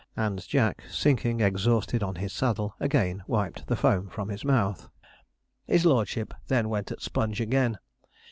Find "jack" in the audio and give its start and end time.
0.47-0.83